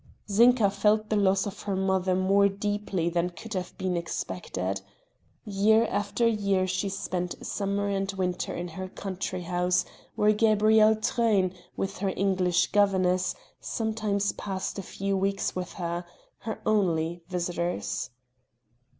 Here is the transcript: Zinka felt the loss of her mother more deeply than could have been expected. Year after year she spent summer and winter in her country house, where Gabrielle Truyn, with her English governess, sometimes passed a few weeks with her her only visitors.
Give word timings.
Zinka 0.27 0.71
felt 0.71 1.09
the 1.11 1.15
loss 1.15 1.45
of 1.45 1.61
her 1.61 1.75
mother 1.75 2.15
more 2.15 2.49
deeply 2.49 3.07
than 3.07 3.29
could 3.29 3.53
have 3.53 3.77
been 3.77 3.95
expected. 3.95 4.81
Year 5.45 5.85
after 5.91 6.27
year 6.27 6.65
she 6.65 6.89
spent 6.89 7.45
summer 7.45 7.87
and 7.87 8.11
winter 8.13 8.51
in 8.55 8.69
her 8.69 8.87
country 8.87 9.43
house, 9.43 9.85
where 10.15 10.31
Gabrielle 10.31 10.95
Truyn, 10.95 11.53
with 11.77 11.99
her 11.99 12.11
English 12.17 12.71
governess, 12.71 13.35
sometimes 13.59 14.31
passed 14.31 14.79
a 14.79 14.81
few 14.81 15.15
weeks 15.15 15.55
with 15.55 15.73
her 15.73 16.03
her 16.39 16.59
only 16.65 17.21
visitors. 17.27 18.09